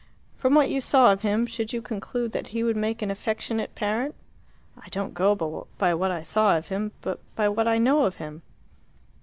"From 0.35 0.55
what 0.55 0.71
you 0.71 0.81
saw 0.81 1.11
of 1.13 1.21
him, 1.21 1.45
should 1.45 1.73
you 1.73 1.79
conclude 1.79 2.31
that 2.31 2.47
he 2.47 2.63
would 2.63 2.75
make 2.75 3.03
an 3.03 3.11
affectionate 3.11 3.75
parent?" 3.75 4.15
"I 4.75 4.89
don't 4.89 5.13
go 5.13 5.67
by 5.77 5.93
what 5.93 6.09
I 6.09 6.23
saw 6.23 6.57
of 6.57 6.69
him, 6.69 6.91
but 7.01 7.19
by 7.35 7.47
what 7.47 7.67
I 7.67 7.77
know 7.77 8.05
of 8.05 8.15
him." 8.15 8.41